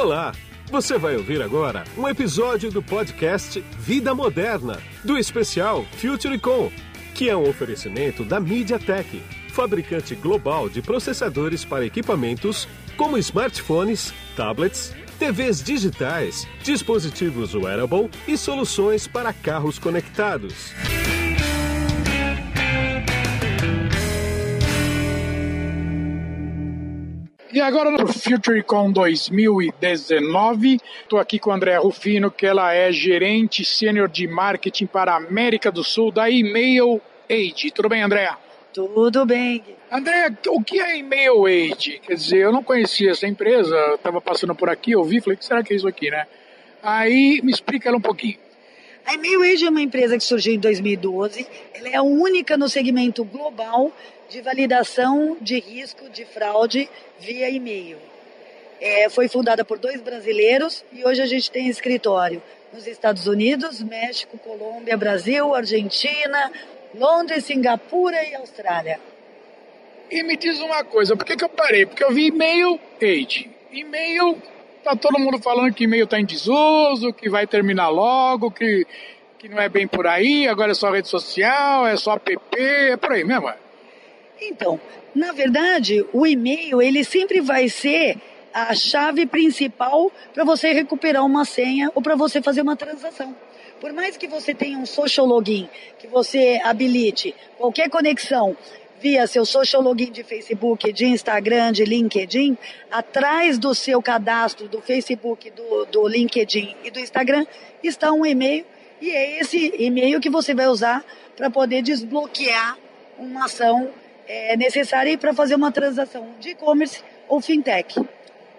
Olá! 0.00 0.32
Você 0.70 0.96
vai 0.96 1.14
ouvir 1.14 1.42
agora 1.42 1.84
um 1.94 2.08
episódio 2.08 2.70
do 2.70 2.82
podcast 2.82 3.62
Vida 3.78 4.14
Moderna, 4.14 4.80
do 5.04 5.18
especial 5.18 5.84
FutureCon, 5.98 6.72
que 7.14 7.28
é 7.28 7.36
um 7.36 7.46
oferecimento 7.46 8.24
da 8.24 8.40
MediaTek, 8.40 9.22
fabricante 9.50 10.14
global 10.14 10.70
de 10.70 10.80
processadores 10.80 11.66
para 11.66 11.84
equipamentos 11.84 12.66
como 12.96 13.18
smartphones, 13.18 14.14
tablets, 14.34 14.94
TVs 15.18 15.62
digitais, 15.62 16.48
dispositivos 16.62 17.54
wearable 17.54 18.08
e 18.26 18.38
soluções 18.38 19.06
para 19.06 19.34
carros 19.34 19.78
conectados. 19.78 20.72
E 27.52 27.60
agora 27.60 27.90
no 27.90 28.06
FutureCon 28.06 28.92
2019, 28.92 30.78
estou 31.02 31.18
aqui 31.18 31.36
com 31.36 31.50
a 31.50 31.56
Andréa 31.56 31.80
Rufino, 31.80 32.30
que 32.30 32.46
ela 32.46 32.72
é 32.72 32.92
gerente 32.92 33.64
sênior 33.64 34.08
de 34.08 34.28
marketing 34.28 34.86
para 34.86 35.14
a 35.14 35.16
América 35.16 35.72
do 35.72 35.82
Sul 35.82 36.12
da 36.12 36.30
Email 36.30 37.00
Age. 37.28 37.72
Tudo 37.72 37.88
bem, 37.88 38.04
Andréa? 38.04 38.38
Tudo 38.72 39.26
bem. 39.26 39.64
Andréa, 39.90 40.32
o 40.46 40.62
que 40.62 40.80
é 40.80 40.98
Email 40.98 41.44
Age? 41.46 42.00
Quer 42.06 42.14
dizer, 42.14 42.38
eu 42.38 42.52
não 42.52 42.62
conhecia 42.62 43.10
essa 43.10 43.26
empresa, 43.26 43.76
estava 43.94 44.20
passando 44.20 44.54
por 44.54 44.70
aqui, 44.70 44.94
ouvi, 44.94 45.20
falei, 45.20 45.34
o 45.34 45.38
que 45.38 45.44
será 45.44 45.64
que 45.64 45.72
é 45.72 45.76
isso 45.76 45.88
aqui, 45.88 46.08
né? 46.08 46.28
Aí 46.80 47.40
me 47.42 47.50
explica 47.50 47.88
ela 47.88 47.98
um 47.98 48.00
pouquinho. 48.00 48.38
A 49.04 49.14
Email 49.14 49.42
Age 49.42 49.66
é 49.66 49.70
uma 49.70 49.82
empresa 49.82 50.16
que 50.16 50.22
surgiu 50.22 50.54
em 50.54 50.58
2012. 50.60 51.44
Ela 51.74 51.88
é 51.88 51.96
a 51.96 52.02
única 52.02 52.56
no 52.56 52.68
segmento 52.68 53.24
global 53.24 53.92
de 54.30 54.40
validação 54.40 55.36
de 55.40 55.58
risco 55.58 56.08
de 56.08 56.24
fraude 56.24 56.88
via 57.18 57.50
e-mail. 57.50 57.98
É, 58.80 59.10
foi 59.10 59.28
fundada 59.28 59.64
por 59.64 59.76
dois 59.76 60.00
brasileiros 60.00 60.84
e 60.92 61.04
hoje 61.04 61.20
a 61.20 61.26
gente 61.26 61.50
tem 61.50 61.68
escritório 61.68 62.40
nos 62.72 62.86
Estados 62.86 63.26
Unidos, 63.26 63.82
México, 63.82 64.38
Colômbia, 64.38 64.96
Brasil, 64.96 65.52
Argentina, 65.52 66.52
Londres, 66.94 67.44
Singapura 67.44 68.22
e 68.24 68.34
Austrália. 68.36 69.00
E 70.08 70.22
me 70.22 70.36
diz 70.36 70.60
uma 70.60 70.84
coisa, 70.84 71.16
por 71.16 71.26
que, 71.26 71.36
que 71.36 71.44
eu 71.44 71.48
parei? 71.48 71.84
Porque 71.84 72.04
eu 72.04 72.12
vi 72.12 72.28
e-mail 72.28 72.78
age. 73.02 73.50
E-mail, 73.72 74.40
tá 74.84 74.94
todo 74.94 75.18
mundo 75.18 75.40
falando 75.40 75.74
que 75.74 75.84
e-mail 75.84 76.04
está 76.04 76.20
em 76.20 76.24
desuso, 76.24 77.12
que 77.12 77.28
vai 77.28 77.48
terminar 77.48 77.88
logo, 77.88 78.50
que, 78.50 78.86
que 79.38 79.48
não 79.48 79.60
é 79.60 79.68
bem 79.68 79.88
por 79.88 80.06
aí, 80.06 80.46
agora 80.46 80.70
é 80.70 80.74
só 80.74 80.90
rede 80.90 81.08
social, 81.08 81.84
é 81.84 81.96
só 81.96 82.14
app, 82.14 82.38
é 82.56 82.96
por 82.96 83.12
aí 83.12 83.24
mesmo. 83.24 83.52
Então, 84.40 84.80
na 85.14 85.32
verdade, 85.32 86.04
o 86.12 86.26
e-mail 86.26 86.80
ele 86.80 87.04
sempre 87.04 87.40
vai 87.40 87.68
ser 87.68 88.16
a 88.52 88.74
chave 88.74 89.26
principal 89.26 90.10
para 90.32 90.44
você 90.44 90.72
recuperar 90.72 91.24
uma 91.24 91.44
senha 91.44 91.90
ou 91.94 92.02
para 92.02 92.16
você 92.16 92.42
fazer 92.42 92.62
uma 92.62 92.76
transação. 92.76 93.34
Por 93.80 93.92
mais 93.92 94.16
que 94.16 94.26
você 94.26 94.54
tenha 94.54 94.78
um 94.78 94.86
social 94.86 95.26
login, 95.26 95.68
que 95.98 96.06
você 96.06 96.60
habilite 96.64 97.34
qualquer 97.56 97.88
conexão 97.88 98.56
via 99.00 99.26
seu 99.26 99.46
social 99.46 99.80
login 99.80 100.12
de 100.12 100.22
Facebook, 100.22 100.92
de 100.92 101.06
Instagram, 101.06 101.72
de 101.72 101.84
LinkedIn, 101.84 102.58
atrás 102.90 103.58
do 103.58 103.74
seu 103.74 104.02
cadastro 104.02 104.68
do 104.68 104.80
Facebook, 104.82 105.50
do, 105.50 105.86
do 105.86 106.06
LinkedIn 106.06 106.76
e 106.84 106.90
do 106.90 107.00
Instagram 107.00 107.46
está 107.82 108.12
um 108.12 108.26
e-mail 108.26 108.66
e 109.00 109.10
é 109.10 109.40
esse 109.40 109.72
e-mail 109.78 110.20
que 110.20 110.28
você 110.28 110.52
vai 110.52 110.68
usar 110.68 111.02
para 111.34 111.48
poder 111.48 111.80
desbloquear 111.80 112.76
uma 113.18 113.46
ação 113.46 113.88
é, 114.28 114.56
necessária 114.56 115.16
para 115.18 115.32
fazer 115.34 115.54
uma 115.54 115.72
transação 115.72 116.34
de 116.38 116.50
e-commerce 116.50 117.02
ou 117.28 117.40
fintech. 117.40 118.00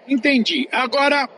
Entendi. 0.06 0.68
Agora, 0.72 1.28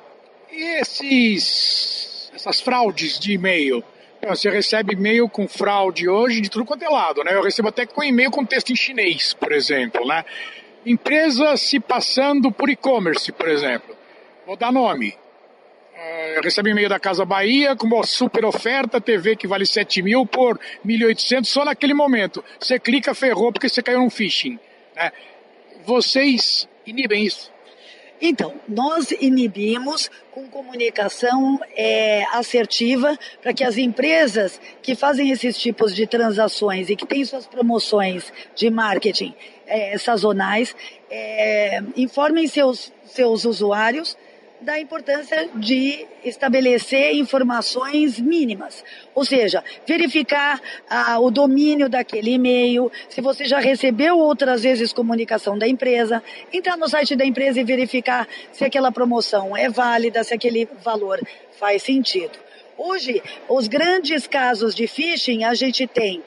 esses, 0.50 2.30
essas 2.34 2.61
fraudes 2.61 3.19
de 3.19 3.33
e-mail? 3.33 3.84
Você 4.27 4.48
recebe 4.48 4.95
e-mail 4.95 5.29
com 5.29 5.46
fraude 5.46 6.08
hoje 6.08 6.40
de 6.40 6.48
tudo 6.48 6.64
quanto 6.64 6.83
é 6.83 6.89
lado, 6.89 7.23
né? 7.23 7.35
Eu 7.35 7.42
recebo 7.42 7.68
até 7.68 7.85
com 7.85 8.02
e-mail 8.02 8.30
com 8.30 8.45
texto 8.45 8.70
em 8.73 8.77
chinês, 8.77 9.35
por 9.35 9.52
exemplo, 9.52 10.07
né? 10.07 10.24
Empresa 10.86 11.56
se 11.58 11.79
passando 11.79 12.51
por 12.51 12.70
e-commerce, 12.70 13.30
por 13.33 13.48
exemplo. 13.48 13.95
Vou 14.46 14.56
dar 14.56 14.73
nome. 14.73 15.14
Uh, 15.94 16.40
recebe 16.42 16.70
e-mail 16.70 16.88
da 16.88 16.98
Casa 16.98 17.24
Bahia 17.24 17.77
com 17.77 17.86
uma 17.86 18.05
super 18.05 18.44
oferta, 18.44 19.00
TV 19.00 19.36
que 19.36 19.46
vale 19.46 19.64
7 19.64 20.02
mil 20.02 20.27
por 20.27 20.58
1.800 20.84 21.44
só 21.44 21.64
naquele 21.64 21.94
momento. 21.94 22.44
Você 22.58 22.80
clica, 22.80 23.14
ferrou 23.14 23.52
porque 23.52 23.68
você 23.68 23.80
caiu 23.80 24.00
num 24.00 24.10
phishing. 24.10 24.58
Né? 24.96 25.12
Vocês 25.86 26.68
inibem 26.84 27.24
isso? 27.24 27.52
Então, 28.20 28.55
nós 28.66 29.12
inibimos 29.12 30.10
com 30.32 30.48
comunicação 30.48 31.60
é, 31.77 32.24
assertiva 32.32 33.16
para 33.40 33.52
que 33.52 33.62
as 33.62 33.76
empresas 33.76 34.61
que 34.82 34.96
fazem 34.96 35.30
esses 35.30 35.56
tipos 35.58 35.94
de 35.94 36.06
transações 36.06 36.90
e 36.90 36.96
que 36.96 37.06
têm 37.06 37.24
suas 37.24 37.46
promoções 37.46 38.32
de 38.55 38.70
marketing 38.70 39.34
é, 39.66 39.96
sazonais 39.98 40.74
é, 41.11 41.82
informem 41.96 42.48
seus, 42.48 42.92
seus 43.05 43.44
usuários 43.44 44.16
da 44.64 44.80
importância 44.80 45.48
de 45.55 46.07
estabelecer 46.25 47.14
informações 47.14 48.19
mínimas, 48.19 48.83
ou 49.14 49.25
seja, 49.25 49.63
verificar 49.86 50.61
ah, 50.89 51.19
o 51.20 51.30
domínio 51.30 51.89
daquele 51.89 52.33
e-mail, 52.33 52.91
se 53.08 53.20
você 53.20 53.45
já 53.45 53.58
recebeu 53.58 54.19
outras 54.19 54.63
vezes 54.63 54.92
comunicação 54.92 55.58
da 55.58 55.69
empresa, 55.69 56.23
entrar 56.51 56.79
no 56.79 56.89
site 56.89 57.14
da 57.14 57.27
empresa 57.27 57.61
e 57.61 57.64
verificar 57.64 58.27
se 58.53 58.64
aquela 58.64 58.91
promoção 58.91 59.55
é 59.55 59.69
válida, 59.69 60.24
se 60.24 60.33
aquele 60.33 60.67
valor 60.83 61.20
faz 61.58 61.83
sentido. 61.83 62.39
Hoje, 62.77 63.23
os 63.48 63.69
grandes 63.69 64.27
casos 64.27 64.74
de 64.74 64.86
phishing 64.86 65.45
a 65.45 65.55
gente 65.55 65.86
tem 65.86 66.23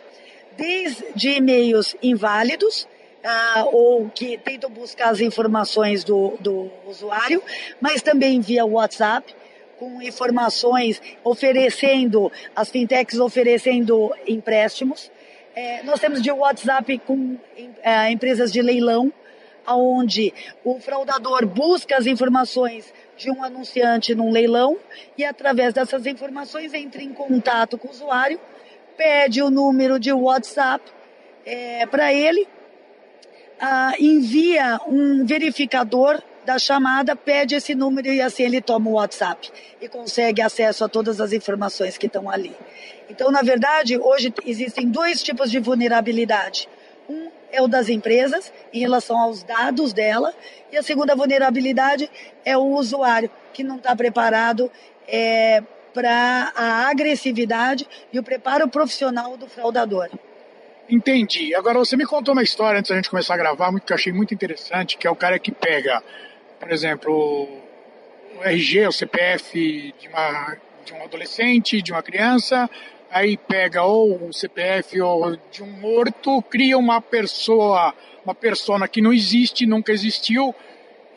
desde 0.55 1.29
e-mails 1.29 1.95
inválidos, 2.01 2.87
ah, 3.23 3.65
ou 3.71 4.09
que 4.09 4.37
tentam 4.37 4.69
buscar 4.69 5.09
as 5.09 5.19
informações 5.19 6.03
do, 6.03 6.37
do 6.39 6.69
usuário, 6.85 7.41
mas 7.81 8.01
também 8.01 8.39
via 8.39 8.65
WhatsApp, 8.65 9.35
com 9.77 10.01
informações 10.01 11.01
oferecendo, 11.23 12.31
as 12.55 12.69
fintechs 12.69 13.19
oferecendo 13.19 14.13
empréstimos. 14.27 15.11
É, 15.55 15.83
nós 15.83 15.99
temos 15.99 16.21
de 16.21 16.31
WhatsApp 16.31 16.99
com 16.99 17.37
é, 17.83 18.09
empresas 18.11 18.51
de 18.51 18.61
leilão, 18.61 19.11
onde 19.67 20.33
o 20.63 20.79
fraudador 20.79 21.45
busca 21.45 21.97
as 21.97 22.05
informações 22.05 22.93
de 23.17 23.29
um 23.29 23.43
anunciante 23.43 24.15
num 24.15 24.31
leilão 24.31 24.77
e 25.17 25.25
através 25.25 25.73
dessas 25.73 26.05
informações 26.05 26.73
entra 26.73 27.01
em 27.01 27.11
contato 27.11 27.77
com 27.77 27.87
o 27.87 27.91
usuário, 27.91 28.39
pede 28.95 29.41
o 29.41 29.49
número 29.49 29.99
de 29.99 30.13
WhatsApp 30.13 30.83
é, 31.45 31.85
para 31.85 32.13
ele 32.13 32.47
ah, 33.59 33.93
envia 33.99 34.79
um 34.87 35.25
verificador 35.25 36.21
da 36.45 36.57
chamada, 36.57 37.15
pede 37.15 37.55
esse 37.55 37.75
número 37.75 38.07
e 38.07 38.21
assim 38.21 38.43
ele 38.43 38.61
toma 38.61 38.89
o 38.89 38.93
WhatsApp 38.93 39.51
e 39.81 39.89
consegue 39.89 40.41
acesso 40.41 40.85
a 40.85 40.87
todas 40.87 41.19
as 41.19 41.33
informações 41.33 41.97
que 41.97 42.07
estão 42.07 42.29
ali. 42.29 42.55
Então, 43.09 43.31
na 43.31 43.41
verdade, 43.41 43.97
hoje 43.97 44.33
existem 44.45 44.87
dois 44.87 45.21
tipos 45.21 45.51
de 45.51 45.59
vulnerabilidade. 45.59 46.69
Um 47.09 47.29
é 47.51 47.61
o 47.61 47.67
das 47.67 47.89
empresas, 47.89 48.51
em 48.73 48.79
relação 48.79 49.17
aos 49.17 49.43
dados 49.43 49.93
dela, 49.93 50.33
e 50.71 50.77
a 50.77 50.83
segunda 50.83 51.15
vulnerabilidade 51.15 52.09
é 52.45 52.57
o 52.57 52.63
usuário, 52.75 53.29
que 53.53 53.63
não 53.63 53.77
está 53.77 53.95
preparado 53.95 54.71
é, 55.07 55.63
para 55.93 56.51
a 56.55 56.89
agressividade 56.89 57.87
e 58.11 58.19
o 58.19 58.23
preparo 58.23 58.67
profissional 58.67 59.35
do 59.37 59.47
fraudador. 59.47 60.09
Entendi. 60.89 61.53
Agora 61.53 61.79
você 61.79 61.97
me 61.97 62.05
contou 62.05 62.33
uma 62.33 62.43
história 62.43 62.79
antes 62.79 62.89
da 62.89 62.95
gente 62.95 63.09
começar 63.09 63.33
a 63.33 63.37
gravar, 63.37 63.77
que 63.79 63.91
eu 63.91 63.95
achei 63.95 64.13
muito 64.13 64.33
interessante, 64.33 64.97
que 64.97 65.05
é 65.05 65.09
o 65.09 65.15
cara 65.15 65.37
que 65.37 65.51
pega, 65.51 66.01
por 66.59 66.71
exemplo, 66.71 67.13
o 68.37 68.43
RG, 68.43 68.87
o 68.87 68.91
CPF 68.91 69.93
de, 69.99 70.07
uma, 70.07 70.57
de 70.85 70.93
um 70.93 71.03
adolescente, 71.03 71.81
de 71.81 71.91
uma 71.91 72.01
criança, 72.01 72.69
aí 73.11 73.35
pega 73.35 73.83
ou 73.83 74.27
um 74.27 74.31
CPF 74.31 75.01
ou 75.01 75.35
de 75.51 75.61
um 75.61 75.71
morto, 75.71 76.41
cria 76.43 76.77
uma 76.77 77.01
pessoa, 77.01 77.93
uma 78.23 78.33
persona 78.33 78.87
que 78.87 79.01
não 79.01 79.11
existe, 79.11 79.65
nunca 79.65 79.91
existiu, 79.91 80.55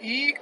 e 0.02 0.34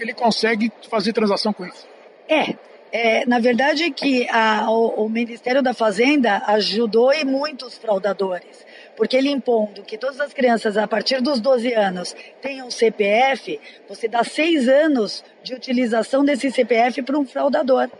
ele 0.00 0.14
consegue 0.14 0.72
fazer 0.90 1.12
transação 1.12 1.52
com 1.52 1.64
isso. 1.64 1.86
É, 2.28 2.56
é, 2.92 3.26
na 3.26 3.38
verdade 3.38 3.90
que 3.90 4.28
a, 4.30 4.70
o, 4.70 5.04
o, 5.04 5.08
Ministério 5.08 5.62
da 5.62 5.74
Fazenda 5.74 6.42
ajudou 6.46 7.12
e 7.12 7.24
muitos 7.24 7.76
fraudadores, 7.76 8.66
porque 8.96 9.16
ele 9.16 9.30
impondo 9.30 9.82
que 9.82 9.98
todas 9.98 10.20
as 10.20 10.32
crianças 10.32 10.76
a 10.76 10.86
partir 10.86 11.20
dos 11.20 11.40
12 11.40 11.72
anos 11.74 12.16
tenham 12.40 12.70
CPF, 12.70 13.60
você 13.88 14.08
dá 14.08 14.24
seis 14.24 14.68
anos 14.68 15.24
de 15.42 15.54
utilização 15.54 16.24
desse 16.24 16.50
CPF 16.50 17.02
para 17.02 17.18
um 17.18 17.26
fraudador. 17.26 17.90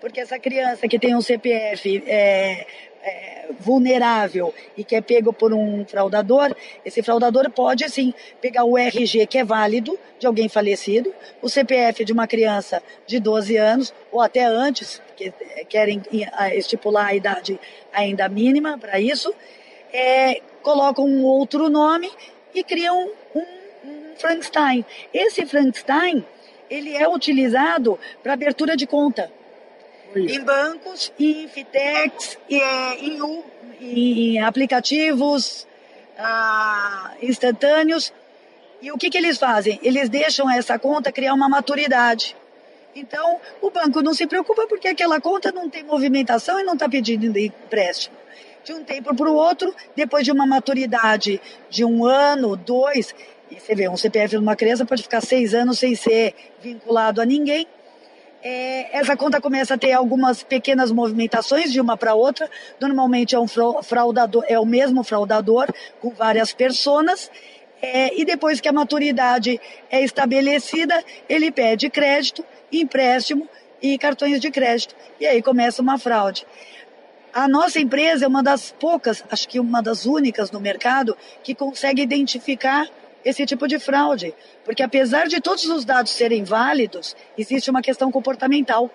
Porque 0.00 0.20
essa 0.20 0.38
criança 0.38 0.86
que 0.86 0.98
tem 0.98 1.14
um 1.14 1.22
CPF 1.22 2.02
é, 2.06 2.66
é, 3.04 3.48
vulnerável 3.60 4.54
e 4.76 4.82
que 4.82 4.96
é 4.96 5.00
pego 5.00 5.32
por 5.32 5.52
um 5.52 5.84
fraudador, 5.84 6.56
esse 6.84 7.02
fraudador 7.02 7.50
pode, 7.50 7.84
assim, 7.84 8.14
pegar 8.40 8.64
o 8.64 8.78
RG 8.78 9.26
que 9.26 9.38
é 9.38 9.44
válido 9.44 9.98
de 10.18 10.26
alguém 10.26 10.48
falecido, 10.48 11.12
o 11.42 11.48
CPF 11.48 12.04
de 12.04 12.12
uma 12.12 12.26
criança 12.26 12.82
de 13.06 13.20
12 13.20 13.56
anos, 13.56 13.94
ou 14.10 14.20
até 14.20 14.44
antes, 14.44 15.02
que 15.16 15.32
querem 15.68 16.02
estipular 16.54 17.06
a 17.08 17.14
idade 17.14 17.60
ainda 17.92 18.28
mínima 18.28 18.78
para 18.78 18.98
isso, 18.98 19.32
é, 19.92 20.40
colocam 20.62 21.04
um 21.04 21.24
outro 21.24 21.68
nome 21.68 22.10
e 22.54 22.64
criam 22.64 23.10
um, 23.34 23.40
um 23.84 24.16
Frankenstein. 24.16 24.84
Esse 25.12 25.44
Frankenstein, 25.44 26.24
ele 26.70 26.96
é 26.96 27.06
utilizado 27.06 27.98
para 28.22 28.32
abertura 28.32 28.76
de 28.76 28.86
conta 28.86 29.30
em 30.16 30.40
bancos, 30.40 31.12
em 31.18 31.48
fintechs, 31.48 32.38
em, 32.48 33.20
em, 33.80 34.40
aplicativos 34.40 35.66
ah, 36.18 37.12
instantâneos. 37.22 38.12
E 38.80 38.92
o 38.92 38.98
que, 38.98 39.10
que 39.10 39.18
eles 39.18 39.38
fazem? 39.38 39.78
Eles 39.82 40.08
deixam 40.08 40.50
essa 40.50 40.78
conta 40.78 41.10
criar 41.10 41.34
uma 41.34 41.48
maturidade. 41.48 42.36
Então, 42.94 43.40
o 43.60 43.70
banco 43.70 44.02
não 44.02 44.14
se 44.14 44.26
preocupa 44.26 44.66
porque 44.68 44.88
aquela 44.88 45.20
conta 45.20 45.50
não 45.50 45.68
tem 45.68 45.82
movimentação 45.82 46.60
e 46.60 46.62
não 46.62 46.74
está 46.74 46.88
pedindo 46.88 47.36
empréstimo. 47.36 48.16
De 48.62 48.72
um 48.72 48.84
tempo 48.84 49.14
para 49.14 49.28
o 49.28 49.34
outro, 49.34 49.74
depois 49.96 50.24
de 50.24 50.32
uma 50.32 50.46
maturidade 50.46 51.40
de 51.68 51.84
um 51.84 52.06
ano, 52.06 52.56
dois, 52.56 53.14
e 53.50 53.60
você 53.60 53.74
vê, 53.74 53.88
um 53.88 53.96
CPF 53.96 54.30
de 54.30 54.38
uma 54.38 54.56
criança 54.56 54.86
pode 54.86 55.02
ficar 55.02 55.20
seis 55.20 55.54
anos 55.54 55.78
sem 55.78 55.94
ser 55.94 56.34
vinculado 56.62 57.20
a 57.20 57.26
ninguém, 57.26 57.66
é, 58.44 58.94
essa 58.94 59.16
conta 59.16 59.40
começa 59.40 59.72
a 59.72 59.78
ter 59.78 59.92
algumas 59.92 60.42
pequenas 60.42 60.92
movimentações 60.92 61.72
de 61.72 61.80
uma 61.80 61.96
para 61.96 62.14
outra. 62.14 62.50
Normalmente 62.78 63.34
é 63.34 63.40
um 63.40 63.46
fraudador, 63.82 64.44
é 64.46 64.60
o 64.60 64.66
mesmo 64.66 65.02
fraudador 65.02 65.72
com 65.98 66.10
várias 66.10 66.52
personas. 66.52 67.30
É, 67.80 68.14
e 68.20 68.22
depois 68.22 68.60
que 68.60 68.68
a 68.68 68.72
maturidade 68.72 69.58
é 69.90 70.04
estabelecida, 70.04 71.02
ele 71.26 71.50
pede 71.50 71.88
crédito, 71.88 72.44
empréstimo 72.70 73.48
e 73.80 73.96
cartões 73.96 74.40
de 74.40 74.50
crédito. 74.50 74.94
E 75.18 75.26
aí 75.26 75.40
começa 75.40 75.80
uma 75.80 75.98
fraude. 75.98 76.46
A 77.32 77.48
nossa 77.48 77.80
empresa 77.80 78.26
é 78.26 78.28
uma 78.28 78.42
das 78.42 78.70
poucas, 78.72 79.24
acho 79.30 79.48
que 79.48 79.58
uma 79.58 79.82
das 79.82 80.04
únicas 80.04 80.50
no 80.50 80.60
mercado, 80.60 81.16
que 81.42 81.54
consegue 81.54 82.02
identificar 82.02 82.88
esse 83.24 83.46
tipo 83.46 83.66
de 83.66 83.78
fraude. 83.78 84.34
Porque 84.64 84.82
apesar 84.82 85.26
de 85.26 85.40
todos 85.40 85.64
os 85.64 85.84
dados 85.84 86.12
serem 86.12 86.44
válidos, 86.44 87.16
existe 87.36 87.70
uma 87.70 87.82
questão 87.82 88.10
comportamental. 88.10 88.90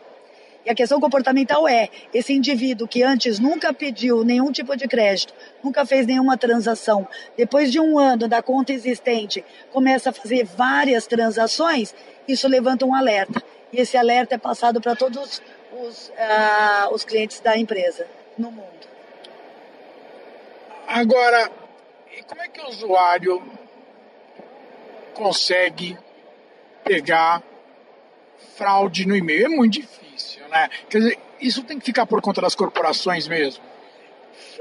E 0.65 0.69
a 0.69 0.75
questão 0.75 0.99
comportamental 0.99 1.67
é: 1.67 1.89
esse 2.13 2.33
indivíduo 2.33 2.87
que 2.87 3.01
antes 3.01 3.39
nunca 3.39 3.73
pediu 3.73 4.23
nenhum 4.23 4.51
tipo 4.51 4.75
de 4.75 4.87
crédito, 4.87 5.33
nunca 5.63 5.85
fez 5.85 6.05
nenhuma 6.05 6.37
transação, 6.37 7.07
depois 7.37 7.71
de 7.71 7.79
um 7.79 7.97
ano 7.97 8.27
da 8.27 8.41
conta 8.41 8.73
existente, 8.73 9.43
começa 9.71 10.09
a 10.09 10.13
fazer 10.13 10.45
várias 10.45 11.07
transações, 11.07 11.95
isso 12.27 12.47
levanta 12.47 12.85
um 12.85 12.93
alerta. 12.93 13.41
E 13.71 13.79
esse 13.79 13.95
alerta 13.95 14.35
é 14.35 14.37
passado 14.37 14.81
para 14.81 14.95
todos 14.95 15.41
os, 15.71 16.09
uh, 16.09 16.93
os 16.93 17.03
clientes 17.03 17.39
da 17.39 17.57
empresa 17.57 18.07
no 18.37 18.51
mundo. 18.51 18.89
Agora, 20.87 21.51
como 22.27 22.41
é 22.41 22.47
que 22.47 22.59
o 22.59 22.67
usuário 22.67 23.58
consegue 25.19 25.97
pegar 26.81 27.43
fraude 28.55 29.05
no 29.05 29.13
e-mail. 29.13 29.47
É 29.47 29.49
muito 29.49 29.73
difícil, 29.73 30.47
né? 30.47 30.69
Quer 30.89 30.99
dizer, 30.99 31.19
isso 31.41 31.61
tem 31.63 31.77
que 31.77 31.85
ficar 31.85 32.05
por 32.05 32.21
conta 32.21 32.39
das 32.41 32.55
corporações 32.55 33.27
mesmo. 33.27 33.61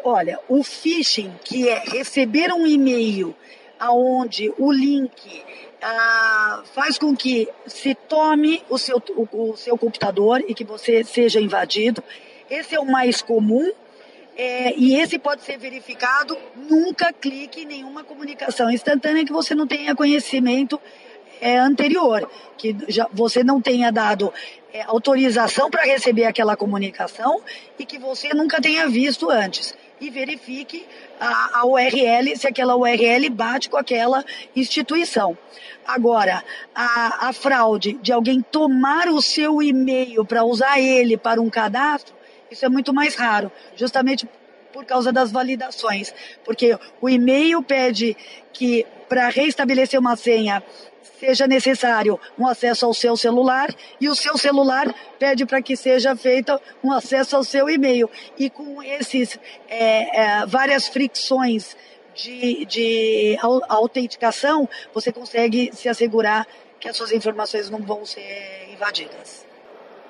Olha, 0.03 0.41
o 0.49 0.65
phishing, 0.65 1.33
que 1.45 1.69
é 1.69 1.79
receber 1.79 2.53
um 2.53 2.67
e-mail 2.67 3.35
aonde 3.79 4.53
o 4.59 4.73
link 4.73 5.45
ah, 5.81 6.63
faz 6.75 6.99
com 6.99 7.17
que 7.17 7.49
se 7.67 7.95
tome 7.95 8.61
o 8.69 8.79
seu, 8.79 9.01
o, 9.11 9.53
o 9.53 9.57
seu 9.57 9.79
computador 9.79 10.45
e 10.49 10.55
que 10.55 10.65
você 10.65 11.05
seja 11.05 11.41
invadido. 11.41 12.03
Esse 12.51 12.75
é 12.75 12.81
o 12.81 12.85
mais 12.85 13.23
comum 13.23 13.71
é, 14.41 14.73
e 14.77 14.95
esse 14.95 15.19
pode 15.19 15.43
ser 15.43 15.59
verificado, 15.59 16.39
nunca 16.55 17.13
clique 17.13 17.63
em 17.63 17.67
nenhuma 17.67 18.05
comunicação 18.05 18.71
instantânea 18.71 19.25
que 19.25 19.33
você 19.33 19.53
não 19.53 19.67
tenha 19.67 19.97
conhecimento 19.97 20.81
é, 21.41 21.59
anterior, 21.59 22.31
que 22.57 22.77
já, 22.87 23.09
você 23.13 23.43
não 23.43 23.61
tenha 23.61 23.91
dado 23.91 24.33
é, 24.73 24.83
autorização 24.83 25.69
para 25.69 25.83
receber 25.83 26.25
aquela 26.25 26.57
comunicação 26.57 27.43
e 27.77 27.85
que 27.85 27.99
você 27.99 28.33
nunca 28.33 28.61
tenha 28.61 28.87
visto 28.87 29.29
antes. 29.29 29.75
E 30.01 30.09
verifique 30.09 30.87
a, 31.19 31.59
a 31.59 31.67
URL, 31.67 32.37
se 32.37 32.47
aquela 32.47 32.77
URL 32.77 33.29
bate 33.31 33.69
com 33.69 33.77
aquela 33.77 34.25
instituição. 34.55 35.37
Agora, 35.85 36.45
a, 36.73 37.29
a 37.29 37.33
fraude 37.33 37.95
de 37.95 38.13
alguém 38.13 38.41
tomar 38.41 39.09
o 39.09 39.21
seu 39.21 39.61
e-mail 39.61 40.25
para 40.25 40.45
usar 40.45 40.79
ele 40.79 41.17
para 41.17 41.41
um 41.41 41.51
cadastro, 41.51 42.15
isso 42.51 42.65
é 42.65 42.69
muito 42.69 42.93
mais 42.93 43.15
raro, 43.15 43.51
justamente 43.77 44.29
por 44.73 44.85
causa 44.85 45.13
das 45.13 45.31
validações. 45.31 46.15
Porque 46.45 46.79
o 47.01 47.09
e-mail 47.09 47.63
pede 47.63 48.17
que, 48.53 48.87
para 49.09 49.29
reestabelecer 49.29 49.99
uma 49.99 50.17
senha, 50.17 50.63
seja 51.19 51.47
necessário 51.47 52.19
um 52.39 52.47
acesso 52.47 52.87
ao 52.87 52.95
seu 52.95 53.17
celular 53.17 53.75
e 54.01 54.09
o 54.09 54.15
seu 54.15 54.39
celular 54.39 54.95
pede 55.19 55.45
para 55.45 55.61
que 55.61 55.77
seja 55.77 56.15
feito 56.15 56.59
um 56.83 56.93
acesso 56.93 57.37
ao 57.37 57.45
seu 57.45 57.69
e-mail. 57.69 58.09
E 58.39 58.49
com 58.49 58.83
esses 58.83 59.39
é, 59.69 60.21
é, 60.21 60.47
várias 60.47 60.87
fricções 60.89 61.77
de, 62.15 62.65
de 62.67 63.39
autenticação, 63.69 64.69
você 64.93 65.13
consegue 65.13 65.71
se 65.73 65.89
assegurar 65.89 66.47
que 66.81 66.89
as 66.89 66.97
suas 66.97 67.13
informações 67.13 67.69
não 67.71 67.81
vão 67.81 68.07
ser 68.07 68.69
invadidas. 68.73 69.47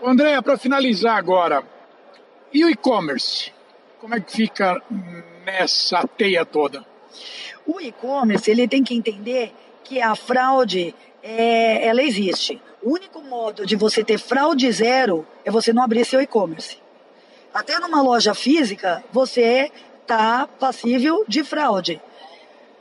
Andréa, 0.02 0.42
para 0.42 0.56
finalizar 0.56 1.16
agora, 1.16 1.64
e 2.52 2.64
o 2.64 2.70
e-commerce? 2.70 3.52
Como 4.00 4.14
é 4.14 4.20
que 4.20 4.32
fica 4.32 4.80
nessa 5.44 6.06
teia 6.06 6.44
toda? 6.44 6.84
O 7.66 7.80
e-commerce 7.80 8.50
ele 8.50 8.66
tem 8.66 8.82
que 8.82 8.94
entender 8.94 9.52
que 9.84 10.00
a 10.00 10.14
fraude 10.14 10.94
é, 11.22 11.86
ela 11.86 12.02
existe. 12.02 12.60
O 12.82 12.92
único 12.94 13.20
modo 13.22 13.66
de 13.66 13.76
você 13.76 14.04
ter 14.04 14.18
fraude 14.18 14.70
zero 14.70 15.26
é 15.44 15.50
você 15.50 15.72
não 15.72 15.82
abrir 15.82 16.04
seu 16.04 16.20
e-commerce. 16.20 16.78
Até 17.52 17.78
numa 17.78 18.00
loja 18.00 18.34
física 18.34 19.04
você 19.12 19.70
está 20.02 20.46
passível 20.46 21.24
de 21.26 21.42
fraude. 21.42 22.00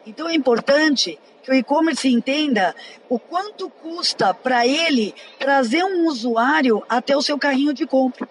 Então 0.05 0.29
é 0.29 0.33
importante 0.33 1.19
que 1.43 1.51
o 1.51 1.53
e-commerce 1.53 2.07
entenda 2.07 2.75
o 3.09 3.17
quanto 3.17 3.69
custa 3.69 4.33
para 4.33 4.67
ele 4.67 5.13
trazer 5.39 5.83
um 5.83 6.07
usuário 6.07 6.83
até 6.87 7.17
o 7.17 7.21
seu 7.21 7.37
carrinho 7.37 7.73
de 7.73 7.85
compra 7.85 8.27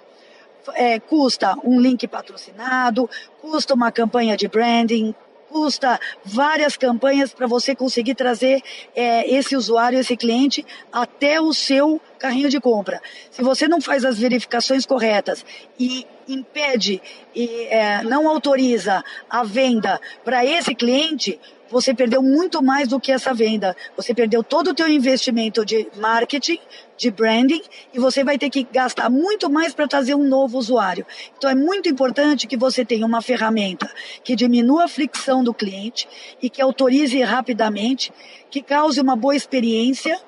é, 0.75 0.99
custa 1.00 1.56
um 1.64 1.80
link 1.80 2.06
patrocinado, 2.06 3.08
custa 3.40 3.75
uma 3.75 3.92
campanha 3.92 4.37
de 4.37 4.49
branding, 4.49 5.14
custa 5.49 5.99
várias 6.25 6.76
campanhas 6.76 7.32
para 7.32 7.46
você 7.46 7.75
conseguir 7.75 8.14
trazer 8.14 8.62
é, 8.94 9.28
esse 9.30 9.56
usuário, 9.56 9.99
esse 9.99 10.16
cliente, 10.16 10.66
até 10.92 11.40
o 11.40 11.52
seu 11.52 12.00
carrinho 12.18 12.49
de 12.49 12.61
compra. 12.61 13.00
Se 13.30 13.42
você 13.42 13.68
não 13.68 13.80
faz 13.80 14.04
as 14.04 14.18
verificações 14.18 14.87
corretas 14.87 15.44
e 15.78 16.06
impede 16.28 17.00
e 17.35 17.66
é, 17.68 18.02
não 18.02 18.28
autoriza 18.28 19.04
a 19.30 19.44
venda 19.44 20.00
para 20.25 20.44
esse 20.44 20.75
cliente, 20.75 21.38
você 21.68 21.92
perdeu 21.92 22.23
muito 22.23 22.62
mais 22.62 22.88
do 22.88 23.00
que 23.00 23.11
essa 23.11 23.35
venda. 23.35 23.76
Você 23.96 24.14
perdeu 24.14 24.42
todo 24.42 24.70
o 24.70 24.75
teu 24.75 24.88
investimento 24.88 25.64
de 25.64 25.88
marketing, 25.96 26.58
de 26.96 27.11
branding, 27.11 27.62
e 27.92 27.99
você 27.99 28.23
vai 28.23 28.38
ter 28.38 28.50
que 28.50 28.62
gastar 28.64 29.11
muito 29.11 29.50
mais 29.50 29.75
para 29.75 29.88
trazer 29.88 30.14
um 30.14 30.25
novo 30.25 30.58
usuário. 30.58 31.04
Então 31.37 31.50
é 31.50 31.54
muito 31.54 31.88
importante 31.88 32.46
que 32.46 32.56
você 32.56 32.85
tenha 32.85 33.04
uma 33.04 33.20
ferramenta 33.20 33.90
que 34.23 34.37
diminua 34.37 34.85
a 34.85 34.88
fricção 34.88 35.42
do 35.42 35.52
cliente 35.52 36.08
e 36.40 36.49
que 36.49 36.62
autorize 36.62 37.20
rapidamente, 37.23 38.12
que 38.50 38.62
cause 38.62 39.00
uma 39.00 39.16
boa 39.16 39.35
experiência 39.35 40.18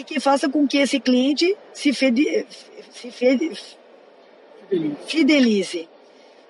e 0.00 0.04
que 0.04 0.18
faça 0.18 0.48
com 0.48 0.66
que 0.66 0.78
esse 0.78 0.98
cliente 0.98 1.54
se, 1.74 1.92
fede, 1.92 2.46
se 2.90 3.10
fede, 3.10 3.52
fidelize 5.06 5.86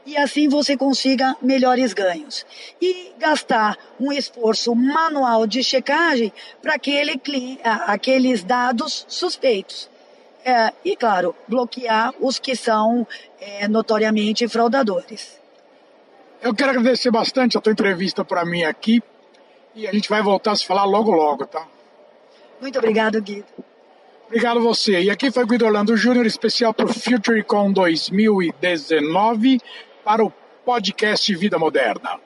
e 0.06 0.16
assim 0.16 0.48
você 0.48 0.76
consiga 0.76 1.36
melhores 1.42 1.92
ganhos. 1.92 2.46
E 2.80 3.12
gastar 3.18 3.76
um 3.98 4.12
esforço 4.12 4.74
manual 4.74 5.46
de 5.46 5.62
checagem 5.62 6.32
para 6.62 6.74
aquele, 6.74 7.20
aqueles 7.62 8.42
dados 8.42 9.04
suspeitos. 9.08 9.90
É, 10.42 10.72
e, 10.84 10.96
claro, 10.96 11.34
bloquear 11.46 12.14
os 12.18 12.38
que 12.38 12.56
são 12.56 13.06
é, 13.40 13.68
notoriamente 13.68 14.48
fraudadores. 14.48 15.38
Eu 16.40 16.54
quero 16.54 16.70
agradecer 16.70 17.10
bastante 17.10 17.58
a 17.58 17.60
tua 17.60 17.72
entrevista 17.72 18.24
para 18.24 18.44
mim 18.46 18.62
aqui 18.62 19.02
e 19.74 19.86
a 19.86 19.92
gente 19.92 20.08
vai 20.08 20.22
voltar 20.22 20.52
a 20.52 20.56
se 20.56 20.64
falar 20.64 20.84
logo, 20.84 21.10
logo, 21.10 21.46
tá? 21.46 21.68
Muito 22.60 22.78
obrigado, 22.78 23.20
Guido. 23.20 23.46
Obrigado 24.26 24.60
você. 24.60 25.00
E 25.02 25.10
aqui 25.10 25.30
foi 25.30 25.44
Guido 25.46 25.64
Orlando 25.66 25.96
Júnior, 25.96 26.26
especial 26.26 26.72
para 26.72 26.86
o 26.86 26.94
FutureCon 26.94 27.72
2019 27.72 29.58
para 30.04 30.24
o 30.24 30.32
podcast 30.64 31.34
Vida 31.34 31.58
Moderna. 31.58 32.20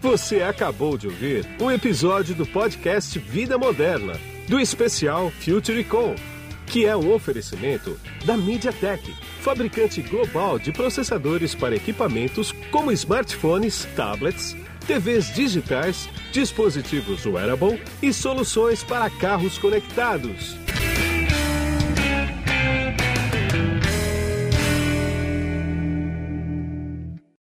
Você 0.00 0.42
acabou 0.42 0.96
de 0.96 1.08
ouvir 1.08 1.46
um 1.60 1.70
episódio 1.70 2.34
do 2.34 2.46
podcast 2.46 3.18
Vida 3.18 3.58
Moderna, 3.58 4.14
do 4.48 4.60
especial 4.60 5.30
FutureCon, 5.30 6.14
que 6.66 6.86
é 6.86 6.96
um 6.96 7.12
oferecimento 7.12 7.98
da 8.24 8.36
MediaTek, 8.36 9.14
fabricante 9.40 10.00
global 10.02 10.58
de 10.58 10.72
processadores 10.72 11.54
para 11.54 11.76
equipamentos 11.76 12.52
como 12.70 12.92
smartphones, 12.92 13.86
tablets, 13.96 14.56
TVs 14.86 15.34
digitais, 15.34 16.08
dispositivos 16.32 17.26
wearable 17.26 17.80
e 18.02 18.12
soluções 18.12 18.82
para 18.82 19.10
carros 19.10 19.58
conectados. 19.58 20.65